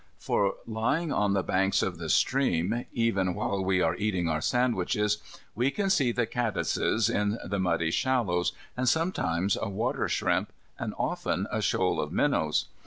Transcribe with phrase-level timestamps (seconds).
[0.17, 5.19] For lying on the banks of the stream, even while we are eating our sandwiches,
[5.53, 10.95] we can see the caddises in the muddy shallows, and sometimes a water shrimp, and
[10.97, 12.65] often a shoal of minnows.